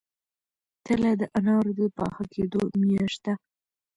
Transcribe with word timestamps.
تله 0.85 1.11
د 1.19 1.21
انارو 1.37 1.71
د 1.77 1.81
پاخه 1.97 2.23
کیدو 2.33 2.61
میاشت 2.81 3.19
ده. 3.25 3.33